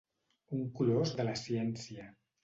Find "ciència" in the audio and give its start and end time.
1.41-2.07